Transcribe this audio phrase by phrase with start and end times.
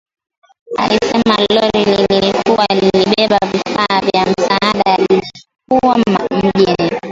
[0.77, 6.99] Alisema lori lililokuwa limebeba vifaa vya msaada lilikuwa njiani